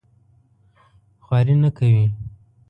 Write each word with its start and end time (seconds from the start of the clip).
خواري 1.25 1.55
نه 1.63 1.69
کوي. 1.77 2.05